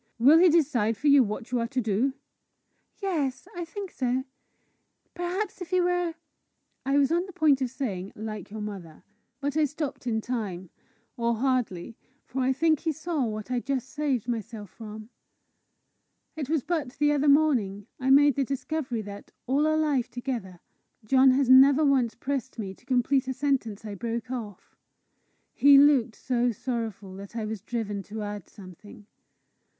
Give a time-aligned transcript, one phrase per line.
[0.17, 2.15] "Will he decide for you what you are to do?"
[3.03, 4.23] "Yes I think so.
[5.13, 6.15] Perhaps if he were"
[6.93, 9.03] I was on the point of saying, "like your mother,"
[9.41, 10.71] but I stopped in time
[11.17, 15.09] or hardly, for I think he saw what I just saved myself from.
[16.35, 20.61] It was but the other morning I made the discovery that, all our life together,
[21.05, 24.75] John has never once pressed me to complete a sentence I broke off.
[25.53, 29.05] He looked so sorrowful that I was driven to add something.